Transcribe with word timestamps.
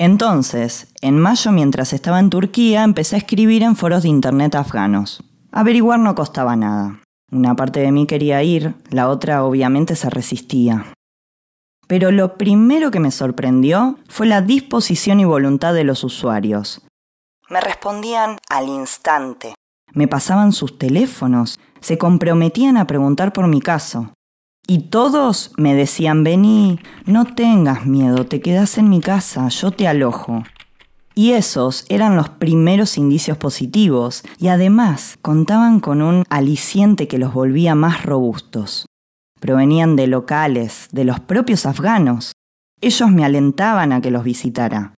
Entonces, 0.00 0.86
en 1.02 1.18
mayo 1.18 1.52
mientras 1.52 1.92
estaba 1.92 2.20
en 2.20 2.30
Turquía, 2.30 2.84
empecé 2.84 3.16
a 3.16 3.18
escribir 3.18 3.62
en 3.62 3.76
foros 3.76 4.04
de 4.04 4.08
internet 4.08 4.54
afganos. 4.54 5.22
Averiguar 5.52 6.00
no 6.00 6.14
costaba 6.14 6.56
nada. 6.56 7.02
Una 7.30 7.54
parte 7.54 7.80
de 7.80 7.92
mí 7.92 8.06
quería 8.06 8.42
ir, 8.42 8.74
la 8.88 9.10
otra 9.10 9.44
obviamente 9.44 9.96
se 9.96 10.08
resistía. 10.08 10.86
Pero 11.86 12.12
lo 12.12 12.38
primero 12.38 12.90
que 12.90 12.98
me 12.98 13.10
sorprendió 13.10 13.98
fue 14.08 14.26
la 14.26 14.40
disposición 14.40 15.20
y 15.20 15.26
voluntad 15.26 15.74
de 15.74 15.84
los 15.84 16.02
usuarios. 16.02 16.80
Me 17.50 17.60
respondían 17.60 18.38
al 18.48 18.68
instante. 18.68 19.54
Me 19.92 20.08
pasaban 20.08 20.52
sus 20.52 20.78
teléfonos, 20.78 21.60
se 21.80 21.98
comprometían 21.98 22.78
a 22.78 22.86
preguntar 22.86 23.34
por 23.34 23.48
mi 23.48 23.60
caso. 23.60 24.14
Y 24.70 24.82
todos 24.82 25.50
me 25.56 25.74
decían, 25.74 26.22
vení, 26.22 26.78
no 27.04 27.24
tengas 27.24 27.86
miedo, 27.86 28.24
te 28.26 28.40
quedas 28.40 28.78
en 28.78 28.88
mi 28.88 29.00
casa, 29.00 29.48
yo 29.48 29.72
te 29.72 29.88
alojo. 29.88 30.44
Y 31.12 31.32
esos 31.32 31.84
eran 31.88 32.14
los 32.14 32.28
primeros 32.28 32.96
indicios 32.96 33.36
positivos, 33.36 34.22
y 34.38 34.46
además 34.46 35.18
contaban 35.22 35.80
con 35.80 36.02
un 36.02 36.22
aliciente 36.30 37.08
que 37.08 37.18
los 37.18 37.34
volvía 37.34 37.74
más 37.74 38.04
robustos. 38.04 38.86
Provenían 39.40 39.96
de 39.96 40.06
locales, 40.06 40.86
de 40.92 41.02
los 41.02 41.18
propios 41.18 41.66
afganos. 41.66 42.30
Ellos 42.80 43.10
me 43.10 43.24
alentaban 43.24 43.92
a 43.92 44.00
que 44.00 44.12
los 44.12 44.22
visitara. 44.22 44.94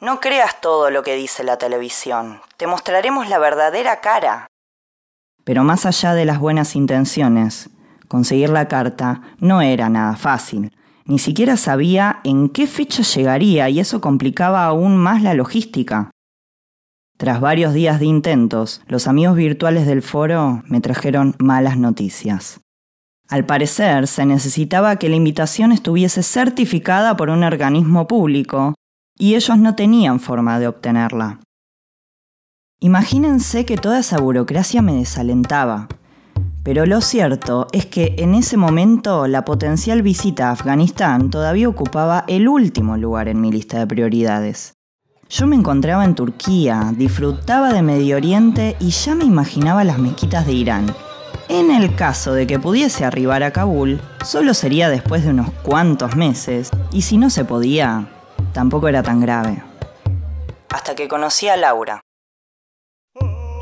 No 0.00 0.20
creas 0.20 0.60
todo 0.60 0.90
lo 0.90 1.02
que 1.02 1.16
dice 1.16 1.42
la 1.42 1.58
televisión, 1.58 2.40
te 2.58 2.68
mostraremos 2.68 3.28
la 3.28 3.40
verdadera 3.40 4.00
cara. 4.00 4.46
Pero 5.42 5.64
más 5.64 5.84
allá 5.84 6.14
de 6.14 6.26
las 6.26 6.38
buenas 6.38 6.76
intenciones, 6.76 7.70
conseguir 8.08 8.50
la 8.50 8.68
carta 8.68 9.22
no 9.38 9.60
era 9.60 9.88
nada 9.88 10.16
fácil. 10.16 10.72
Ni 11.04 11.18
siquiera 11.18 11.56
sabía 11.56 12.20
en 12.24 12.48
qué 12.48 12.66
fecha 12.66 13.02
llegaría 13.02 13.68
y 13.68 13.80
eso 13.80 14.00
complicaba 14.00 14.64
aún 14.64 14.96
más 14.96 15.22
la 15.22 15.34
logística. 15.34 16.10
Tras 17.16 17.40
varios 17.40 17.72
días 17.72 17.98
de 17.98 18.06
intentos, 18.06 18.82
los 18.88 19.06
amigos 19.06 19.36
virtuales 19.36 19.86
del 19.86 20.02
foro 20.02 20.62
me 20.66 20.80
trajeron 20.80 21.34
malas 21.38 21.78
noticias. 21.78 22.60
Al 23.28 23.46
parecer, 23.46 24.06
se 24.06 24.26
necesitaba 24.26 24.96
que 24.96 25.08
la 25.08 25.16
invitación 25.16 25.72
estuviese 25.72 26.22
certificada 26.22 27.16
por 27.16 27.30
un 27.30 27.42
organismo 27.42 28.06
público 28.06 28.74
y 29.18 29.34
ellos 29.34 29.58
no 29.58 29.74
tenían 29.74 30.20
forma 30.20 30.58
de 30.58 30.68
obtenerla. 30.68 31.40
Imagínense 32.80 33.64
que 33.64 33.78
toda 33.78 34.00
esa 34.00 34.18
burocracia 34.18 34.82
me 34.82 34.94
desalentaba. 34.94 35.88
Pero 36.66 36.84
lo 36.84 37.00
cierto 37.00 37.68
es 37.70 37.86
que 37.86 38.16
en 38.18 38.34
ese 38.34 38.56
momento 38.56 39.28
la 39.28 39.44
potencial 39.44 40.02
visita 40.02 40.48
a 40.48 40.50
Afganistán 40.50 41.30
todavía 41.30 41.68
ocupaba 41.68 42.24
el 42.26 42.48
último 42.48 42.96
lugar 42.96 43.28
en 43.28 43.40
mi 43.40 43.52
lista 43.52 43.78
de 43.78 43.86
prioridades. 43.86 44.72
Yo 45.30 45.46
me 45.46 45.54
encontraba 45.54 46.04
en 46.04 46.16
Turquía, 46.16 46.92
disfrutaba 46.96 47.72
de 47.72 47.82
Medio 47.82 48.16
Oriente 48.16 48.74
y 48.80 48.90
ya 48.90 49.14
me 49.14 49.22
imaginaba 49.22 49.84
las 49.84 50.00
mezquitas 50.00 50.44
de 50.44 50.54
Irán. 50.54 50.92
En 51.48 51.70
el 51.70 51.94
caso 51.94 52.32
de 52.32 52.48
que 52.48 52.58
pudiese 52.58 53.04
arribar 53.04 53.44
a 53.44 53.52
Kabul, 53.52 54.00
solo 54.24 54.52
sería 54.52 54.90
después 54.90 55.22
de 55.22 55.30
unos 55.30 55.50
cuantos 55.62 56.16
meses, 56.16 56.70
y 56.90 57.02
si 57.02 57.16
no 57.16 57.30
se 57.30 57.44
podía, 57.44 58.08
tampoco 58.52 58.88
era 58.88 59.04
tan 59.04 59.20
grave. 59.20 59.62
Hasta 60.74 60.96
que 60.96 61.06
conocí 61.06 61.46
a 61.46 61.56
Laura, 61.56 62.00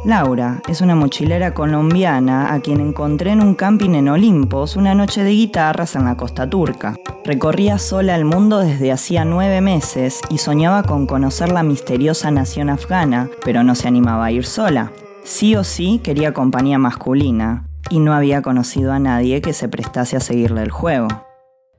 Laura 0.04 0.60
es 0.68 0.82
una 0.82 0.94
mochilera 0.94 1.54
colombiana 1.54 2.52
a 2.52 2.60
quien 2.60 2.80
encontré 2.80 3.30
en 3.30 3.40
un 3.40 3.54
camping 3.54 3.94
en 3.94 4.10
Olimpos 4.10 4.76
una 4.76 4.94
noche 4.94 5.24
de 5.24 5.30
guitarras 5.30 5.96
en 5.96 6.04
la 6.04 6.14
costa 6.14 6.48
turca. 6.48 6.94
Recorría 7.24 7.78
sola 7.78 8.14
el 8.14 8.26
mundo 8.26 8.58
desde 8.58 8.92
hacía 8.92 9.24
nueve 9.24 9.62
meses 9.62 10.20
y 10.28 10.36
soñaba 10.36 10.82
con 10.82 11.06
conocer 11.06 11.50
la 11.50 11.62
misteriosa 11.62 12.30
nación 12.30 12.68
afgana, 12.68 13.30
pero 13.46 13.64
no 13.64 13.74
se 13.74 13.88
animaba 13.88 14.26
a 14.26 14.30
ir 14.30 14.44
sola. 14.44 14.92
Sí 15.24 15.56
o 15.56 15.64
sí 15.64 16.02
quería 16.04 16.34
compañía 16.34 16.78
masculina 16.78 17.66
y 17.88 17.98
no 17.98 18.12
había 18.12 18.42
conocido 18.42 18.92
a 18.92 18.98
nadie 18.98 19.40
que 19.40 19.54
se 19.54 19.70
prestase 19.70 20.18
a 20.18 20.20
seguirle 20.20 20.62
el 20.62 20.70
juego. 20.70 21.08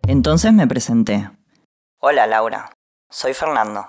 Entonces 0.07 0.51
me 0.51 0.65
presenté. 0.65 1.29
Hola 1.99 2.25
Laura, 2.25 2.71
soy 3.07 3.35
Fernando. 3.35 3.87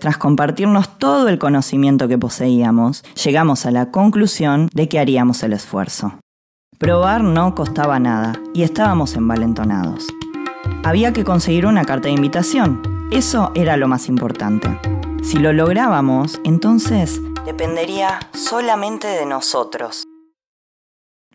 Tras 0.00 0.16
compartirnos 0.16 0.98
todo 0.98 1.28
el 1.28 1.38
conocimiento 1.38 2.08
que 2.08 2.16
poseíamos, 2.16 3.04
llegamos 3.22 3.66
a 3.66 3.70
la 3.70 3.90
conclusión 3.90 4.70
de 4.72 4.88
que 4.88 4.98
haríamos 4.98 5.42
el 5.42 5.52
esfuerzo. 5.52 6.14
Probar 6.78 7.22
no 7.22 7.54
costaba 7.54 8.00
nada 8.00 8.32
y 8.54 8.62
estábamos 8.62 9.14
envalentonados. 9.14 10.06
Había 10.84 11.12
que 11.12 11.24
conseguir 11.24 11.66
una 11.66 11.84
carta 11.84 12.08
de 12.08 12.14
invitación. 12.14 12.80
Eso 13.12 13.52
era 13.54 13.76
lo 13.76 13.88
más 13.88 14.08
importante. 14.08 14.80
Si 15.22 15.38
lo 15.38 15.52
lográbamos, 15.52 16.40
entonces 16.44 17.20
dependería 17.44 18.20
solamente 18.32 19.06
de 19.06 19.26
nosotros. 19.26 20.04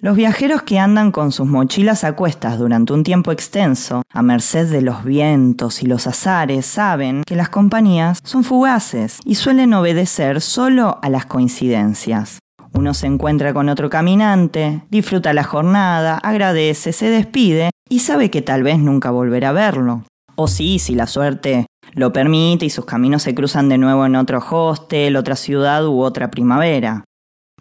Los 0.01 0.17
viajeros 0.17 0.61
que 0.61 0.78
andan 0.78 1.11
con 1.11 1.31
sus 1.31 1.47
mochilas 1.47 2.03
a 2.03 2.13
cuestas 2.13 2.59
durante 2.59 2.94
un 2.94 3.03
tiempo 3.03 3.31
extenso, 3.31 4.03
a 4.13 4.22
merced 4.22 4.69
de 4.69 4.81
los 4.81 5.03
vientos 5.03 5.81
y 5.81 5.88
los 5.88 6.06
azares, 6.06 6.66
saben 6.66 7.23
que 7.25 7.35
las 7.35 7.50
compañías 7.50 8.19
son 8.23 8.44
fugaces 8.44 9.19
y 9.25 9.35
suelen 9.35 9.73
obedecer 9.73 10.41
solo 10.41 11.00
a 11.01 11.09
las 11.09 11.25
coincidencias. 11.25 12.39
Uno 12.73 12.94
se 12.94 13.07
encuentra 13.07 13.53
con 13.53 13.69
otro 13.69 13.89
caminante, 13.89 14.84
disfruta 14.91 15.34
la 15.34 15.44
jornada, 15.44 16.17
agradece, 16.17 16.91
se 16.91 17.09
despide 17.09 17.72
y 17.89 18.01
sabe 18.01 18.29
que 18.29 18.41
tal 18.41 18.63
vez 18.63 18.78
nunca 18.78 19.11
volverá 19.11 19.50
a 19.50 19.53
verlo. 19.53 20.03
O 20.35 20.47
sí, 20.47 20.78
si 20.78 20.94
la 20.94 21.07
suerte 21.07 21.67
lo 21.94 22.11
permite 22.11 22.66
y 22.66 22.69
sus 22.69 22.85
caminos 22.85 23.23
se 23.23 23.34
cruzan 23.34 23.69
de 23.69 23.78
nuevo 23.78 24.05
en 24.05 24.17
otro 24.17 24.44
hostel, 24.51 25.16
otra 25.16 25.38
ciudad 25.38 25.88
u 25.88 26.01
otra 26.01 26.29
primavera. 26.29 27.05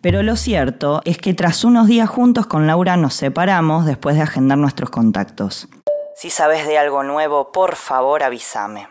Pero 0.04 0.22
lo 0.22 0.37
cierto 0.37 1.00
es 1.06 1.16
que 1.16 1.32
tras 1.32 1.65
unos 1.65 1.87
días 1.87 2.10
juntos 2.10 2.47
con 2.47 2.66
Laura 2.66 2.98
nos 2.98 3.15
separamos 3.15 3.87
después 3.87 4.16
de 4.16 4.20
agendar 4.20 4.59
nuestros 4.59 4.91
contactos. 4.91 5.66
Si 6.15 6.28
sabes 6.28 6.66
de 6.66 6.76
algo 6.76 7.03
nuevo, 7.03 7.53
por 7.53 7.75
favor 7.75 8.22
avísame. 8.22 8.87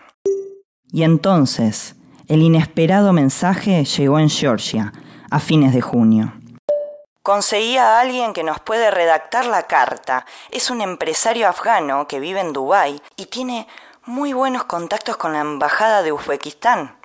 Y 0.92 1.04
entonces, 1.04 1.96
el 2.28 2.42
inesperado 2.42 3.14
mensaje 3.14 3.86
llegó 3.86 4.18
en 4.18 4.28
Georgia, 4.28 4.92
a 5.30 5.40
fines 5.40 5.76
de 5.76 5.82
junio. 5.82 6.34
Conseguí 7.22 7.78
a 7.78 8.00
alguien 8.00 8.34
que 8.34 8.44
nos 8.44 8.60
puede 8.60 8.90
redactar 8.90 9.46
la 9.46 9.68
carta. 9.68 10.26
Es 10.50 10.72
un 10.72 10.82
empresario 10.82 11.48
afgano 11.48 12.08
que 12.08 12.20
vive 12.20 12.40
en 12.40 12.54
Dubái 12.54 13.00
y 13.18 13.28
tiene 13.28 13.68
muy 14.08 14.34
buenos 14.34 14.64
contactos 14.64 15.18
con 15.18 15.34
la 15.34 15.42
embajada 15.42 16.02
de 16.02 16.12
Uzbekistán. 16.12 16.98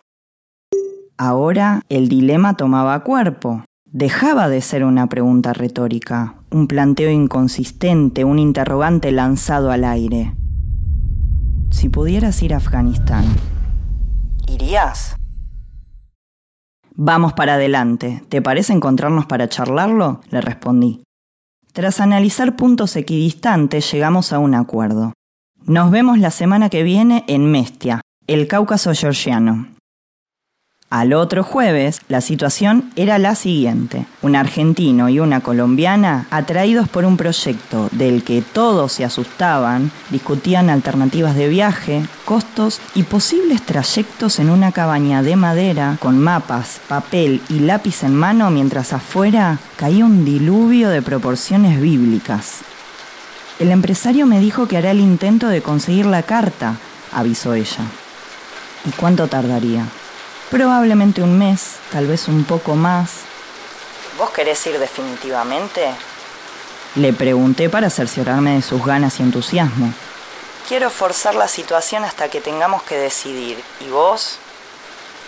Ahora 1.18 1.82
el 1.90 2.08
dilema 2.08 2.56
tomaba 2.56 3.04
cuerpo. 3.04 3.64
Dejaba 3.92 4.50
de 4.50 4.60
ser 4.60 4.84
una 4.84 5.06
pregunta 5.08 5.54
retórica, 5.54 6.34
un 6.50 6.66
planteo 6.66 7.10
inconsistente, 7.10 8.22
un 8.22 8.38
interrogante 8.38 9.12
lanzado 9.12 9.70
al 9.70 9.82
aire. 9.82 10.34
Si 11.70 11.88
pudieras 11.88 12.42
ir 12.42 12.52
a 12.52 12.58
Afganistán, 12.58 13.24
¿irías? 14.46 15.16
Vamos 16.96 17.32
para 17.32 17.54
adelante. 17.54 18.22
¿Te 18.28 18.42
parece 18.42 18.74
encontrarnos 18.74 19.24
para 19.24 19.48
charlarlo? 19.48 20.20
Le 20.28 20.42
respondí. 20.42 21.02
Tras 21.72 22.00
analizar 22.00 22.56
puntos 22.56 22.94
equidistantes, 22.94 23.90
llegamos 23.90 24.34
a 24.34 24.38
un 24.38 24.54
acuerdo. 24.54 25.14
Nos 25.64 25.90
vemos 25.90 26.18
la 26.18 26.30
semana 26.30 26.68
que 26.68 26.82
viene 26.82 27.24
en 27.26 27.50
Mestia, 27.50 28.02
el 28.26 28.48
Cáucaso 28.48 28.92
georgiano. 28.92 29.77
Al 30.90 31.12
otro 31.12 31.44
jueves, 31.44 32.00
la 32.08 32.22
situación 32.22 32.90
era 32.96 33.18
la 33.18 33.34
siguiente. 33.34 34.06
Un 34.22 34.34
argentino 34.34 35.10
y 35.10 35.20
una 35.20 35.42
colombiana, 35.42 36.26
atraídos 36.30 36.88
por 36.88 37.04
un 37.04 37.18
proyecto 37.18 37.90
del 37.92 38.24
que 38.24 38.40
todos 38.40 38.92
se 38.92 39.04
asustaban, 39.04 39.90
discutían 40.08 40.70
alternativas 40.70 41.34
de 41.34 41.50
viaje, 41.50 42.02
costos 42.24 42.80
y 42.94 43.02
posibles 43.02 43.60
trayectos 43.60 44.38
en 44.38 44.48
una 44.48 44.72
cabaña 44.72 45.22
de 45.22 45.36
madera 45.36 45.98
con 46.00 46.18
mapas, 46.18 46.80
papel 46.88 47.42
y 47.50 47.58
lápiz 47.58 48.02
en 48.02 48.14
mano 48.14 48.50
mientras 48.50 48.94
afuera 48.94 49.58
caía 49.76 50.06
un 50.06 50.24
diluvio 50.24 50.88
de 50.88 51.02
proporciones 51.02 51.82
bíblicas. 51.82 52.60
El 53.58 53.72
empresario 53.72 54.24
me 54.24 54.40
dijo 54.40 54.66
que 54.66 54.78
hará 54.78 54.92
el 54.92 55.00
intento 55.00 55.48
de 55.48 55.60
conseguir 55.60 56.06
la 56.06 56.22
carta, 56.22 56.76
avisó 57.12 57.52
ella. 57.52 57.84
¿Y 58.86 58.90
cuánto 58.92 59.26
tardaría? 59.26 59.84
Probablemente 60.50 61.22
un 61.22 61.38
mes, 61.38 61.76
tal 61.92 62.06
vez 62.06 62.26
un 62.26 62.44
poco 62.44 62.74
más. 62.74 63.10
¿Vos 64.16 64.30
querés 64.30 64.66
ir 64.66 64.78
definitivamente? 64.78 65.90
Le 66.94 67.12
pregunté 67.12 67.68
para 67.68 67.90
cerciorarme 67.90 68.54
de 68.54 68.62
sus 68.62 68.84
ganas 68.84 69.20
y 69.20 69.24
entusiasmo. 69.24 69.92
Quiero 70.66 70.88
forzar 70.88 71.34
la 71.34 71.48
situación 71.48 72.04
hasta 72.04 72.28
que 72.28 72.40
tengamos 72.40 72.82
que 72.82 72.96
decidir. 72.96 73.58
¿Y 73.86 73.90
vos? 73.90 74.38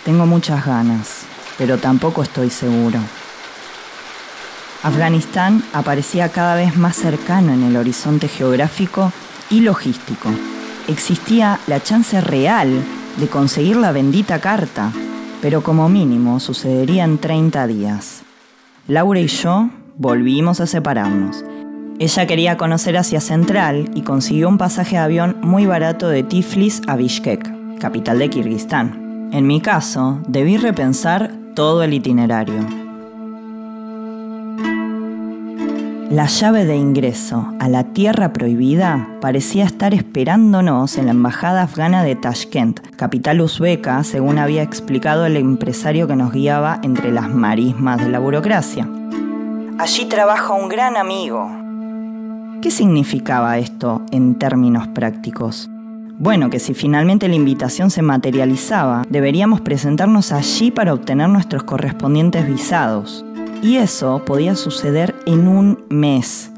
Tengo 0.03 0.25
muchas 0.25 0.65
ganas, 0.65 1.21
pero 1.57 1.77
tampoco 1.77 2.23
estoy 2.23 2.49
seguro. 2.49 2.99
Afganistán 4.81 5.63
aparecía 5.73 6.29
cada 6.29 6.55
vez 6.55 6.75
más 6.75 6.95
cercano 6.95 7.53
en 7.53 7.63
el 7.63 7.77
horizonte 7.77 8.27
geográfico 8.27 9.13
y 9.51 9.61
logístico. 9.61 10.29
Existía 10.87 11.59
la 11.67 11.81
chance 11.81 12.19
real 12.19 12.83
de 13.17 13.27
conseguir 13.27 13.75
la 13.75 13.91
bendita 13.91 14.41
carta, 14.41 14.91
pero 15.41 15.63
como 15.63 15.89
mínimo 15.89 16.39
sucedería 16.39 17.03
en 17.03 17.17
30 17.17 17.67
días. 17.67 18.23
Laura 18.87 19.19
y 19.19 19.27
yo 19.27 19.69
volvimos 19.97 20.59
a 20.59 20.67
separarnos. 20.67 21.43
Ella 21.99 22.25
quería 22.25 22.57
conocer 22.57 22.97
Asia 22.97 23.21
Central 23.21 23.91
y 23.93 24.01
consiguió 24.01 24.49
un 24.49 24.57
pasaje 24.57 24.95
de 24.95 25.03
avión 25.03 25.37
muy 25.41 25.65
barato 25.65 26.07
de 26.07 26.23
Tiflis 26.23 26.81
a 26.87 26.95
Bishkek, 26.95 27.77
capital 27.79 28.19
de 28.19 28.29
Kirguistán. 28.29 29.29
En 29.33 29.45
mi 29.45 29.61
caso, 29.61 30.19
debí 30.27 30.57
repensar 30.57 31.31
todo 31.53 31.83
el 31.83 31.93
itinerario. 31.93 32.80
La 36.11 36.25
llave 36.25 36.65
de 36.65 36.75
ingreso 36.75 37.53
a 37.61 37.69
la 37.69 37.85
tierra 37.93 38.33
prohibida 38.33 39.07
parecía 39.21 39.63
estar 39.63 39.93
esperándonos 39.93 40.97
en 40.97 41.05
la 41.05 41.11
embajada 41.11 41.61
afgana 41.61 42.03
de 42.03 42.17
Tashkent, 42.17 42.81
capital 42.97 43.39
uzbeca, 43.39 44.03
según 44.03 44.37
había 44.37 44.61
explicado 44.61 45.25
el 45.25 45.37
empresario 45.37 46.09
que 46.09 46.17
nos 46.17 46.33
guiaba 46.33 46.81
entre 46.83 47.13
las 47.13 47.29
marismas 47.29 48.03
de 48.03 48.09
la 48.09 48.19
burocracia. 48.19 48.89
Allí 49.79 50.03
trabaja 50.07 50.51
un 50.51 50.67
gran 50.67 50.97
amigo. 50.97 51.49
¿Qué 52.61 52.71
significaba 52.71 53.57
esto 53.57 54.01
en 54.11 54.37
términos 54.37 54.89
prácticos? 54.89 55.69
Bueno, 56.19 56.49
que 56.49 56.59
si 56.59 56.73
finalmente 56.73 57.29
la 57.29 57.35
invitación 57.35 57.89
se 57.89 58.01
materializaba, 58.01 59.03
deberíamos 59.09 59.61
presentarnos 59.61 60.33
allí 60.33 60.71
para 60.71 60.93
obtener 60.93 61.29
nuestros 61.29 61.63
correspondientes 61.63 62.45
visados. 62.45 63.25
Y 63.63 63.77
eso 63.77 64.25
podía 64.25 64.55
suceder 64.55 65.15
en 65.27 65.47
un 65.47 65.85
mes. 65.89 66.51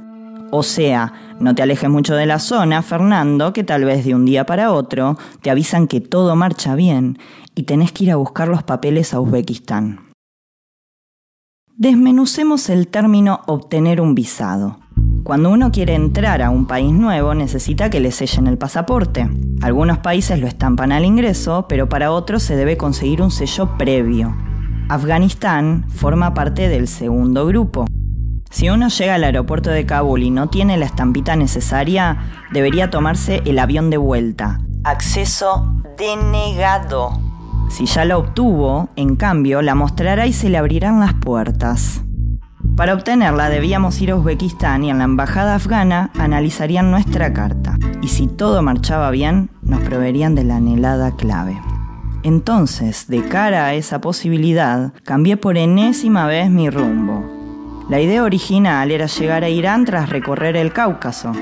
O 0.51 0.63
sea, 0.63 1.13
no 1.39 1.53
te 1.53 1.61
alejes 1.61 1.89
mucho 1.89 2.15
de 2.15 2.25
la 2.25 2.39
zona, 2.39 2.81
Fernando, 2.81 3.51
que 3.51 3.65
tal 3.65 3.83
vez 3.83 4.05
de 4.05 4.15
un 4.15 4.23
día 4.23 4.45
para 4.45 4.71
otro 4.71 5.17
te 5.41 5.49
avisan 5.49 5.87
que 5.87 5.99
todo 5.99 6.35
marcha 6.37 6.75
bien 6.75 7.17
y 7.55 7.63
tenés 7.63 7.91
que 7.91 8.05
ir 8.05 8.11
a 8.11 8.15
buscar 8.15 8.47
los 8.47 8.63
papeles 8.63 9.13
a 9.13 9.19
Uzbekistán. 9.19 10.11
Desmenucemos 11.75 12.69
el 12.69 12.87
término 12.87 13.41
obtener 13.47 13.99
un 13.99 14.15
visado. 14.15 14.79
Cuando 15.23 15.49
uno 15.49 15.71
quiere 15.71 15.95
entrar 15.95 16.41
a 16.41 16.51
un 16.51 16.67
país 16.67 16.93
nuevo 16.93 17.33
necesita 17.33 17.89
que 17.89 17.99
le 17.99 18.11
sellen 18.11 18.47
el 18.47 18.57
pasaporte. 18.57 19.27
Algunos 19.61 19.97
países 19.97 20.39
lo 20.39 20.47
estampan 20.47 20.93
al 20.93 21.03
ingreso, 21.03 21.65
pero 21.67 21.89
para 21.89 22.11
otros 22.11 22.43
se 22.43 22.55
debe 22.55 22.77
conseguir 22.77 23.21
un 23.21 23.31
sello 23.31 23.77
previo. 23.77 24.52
Afganistán 24.89 25.85
forma 25.89 26.33
parte 26.33 26.69
del 26.69 26.87
segundo 26.87 27.45
grupo. 27.45 27.85
Si 28.49 28.69
uno 28.69 28.89
llega 28.89 29.15
al 29.15 29.23
aeropuerto 29.23 29.71
de 29.71 29.85
Kabul 29.85 30.21
y 30.21 30.29
no 30.29 30.49
tiene 30.49 30.77
la 30.77 30.85
estampita 30.85 31.35
necesaria, 31.35 32.17
debería 32.51 32.89
tomarse 32.89 33.41
el 33.45 33.57
avión 33.57 33.89
de 33.89 33.97
vuelta. 33.97 34.59
Acceso 34.83 35.81
denegado. 35.97 37.19
Si 37.69 37.85
ya 37.85 38.05
la 38.05 38.17
obtuvo, 38.17 38.89
en 38.95 39.15
cambio, 39.15 39.61
la 39.61 39.73
mostrará 39.73 40.27
y 40.27 40.33
se 40.33 40.49
le 40.49 40.57
abrirán 40.57 40.99
las 40.99 41.15
puertas. 41.15 42.03
Para 42.75 42.93
obtenerla 42.93 43.49
debíamos 43.49 44.01
ir 44.01 44.11
a 44.11 44.15
Uzbekistán 44.15 44.83
y 44.83 44.89
en 44.89 44.99
la 44.99 45.03
embajada 45.05 45.55
afgana 45.55 46.11
analizarían 46.19 46.91
nuestra 46.91 47.33
carta. 47.33 47.77
Y 48.01 48.07
si 48.07 48.27
todo 48.27 48.61
marchaba 48.61 49.09
bien, 49.11 49.49
nos 49.61 49.81
proveerían 49.81 50.35
de 50.35 50.43
la 50.43 50.57
anhelada 50.57 51.15
clave. 51.15 51.59
Entonces, 52.23 53.07
de 53.07 53.21
cara 53.21 53.65
a 53.65 53.73
esa 53.73 53.99
posibilidad, 53.99 54.93
cambié 55.03 55.35
por 55.35 55.57
enésima 55.57 56.25
vez 56.25 56.49
mi 56.49 56.69
rumbo. 56.69 57.29
La 57.89 57.99
idea 57.99 58.23
original 58.23 58.91
era 58.91 59.07
llegar 59.07 59.43
a 59.43 59.49
Irán 59.49 59.83
tras 59.83 60.09
recorrer 60.09 60.55
el 60.55 60.71
Cáucaso, 60.71 61.33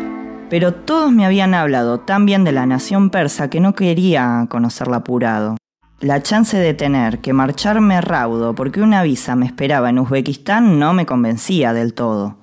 pero 0.50 0.74
todos 0.74 1.12
me 1.12 1.24
habían 1.24 1.54
hablado 1.54 2.00
tan 2.00 2.25
bien 2.25 2.44
de 2.44 2.51
la 2.51 2.66
nación 2.66 3.12
persa 3.12 3.48
que 3.48 3.60
no 3.60 3.75
quería 3.75 4.48
conocerla 4.50 4.98
apurado. 4.98 5.56
La 6.00 6.24
chance 6.24 6.57
de 6.57 6.74
tener 6.74 7.19
que 7.19 7.31
marcharme 7.31 8.01
raudo 8.01 8.56
porque 8.56 8.81
una 8.81 9.04
visa 9.04 9.36
me 9.36 9.45
esperaba 9.45 9.92
en 9.92 10.00
Uzbekistán 10.00 10.80
no 10.80 10.94
me 10.94 11.06
convencía 11.06 11.74
del 11.74 11.94
todo. 11.94 12.38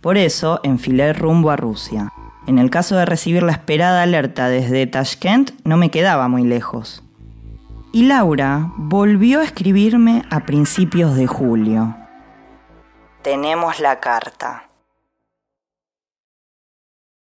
Por 0.00 0.18
eso 0.18 0.58
enfilé 0.64 1.12
rumbo 1.12 1.52
a 1.52 1.56
Rusia. 1.56 2.12
En 2.48 2.58
el 2.58 2.70
caso 2.70 2.96
de 2.96 3.06
recibir 3.06 3.44
la 3.44 3.52
esperada 3.52 4.02
alerta 4.02 4.48
desde 4.48 4.88
Tashkent, 4.88 5.52
no 5.62 5.76
me 5.76 5.92
quedaba 5.92 6.26
muy 6.26 6.42
lejos. 6.42 7.03
Y 7.94 8.06
Laura 8.06 8.72
volvió 8.76 9.38
a 9.38 9.44
escribirme 9.44 10.24
a 10.28 10.40
principios 10.40 11.14
de 11.14 11.28
julio. 11.28 11.96
Tenemos 13.22 13.78
la 13.78 14.00
carta. 14.00 14.68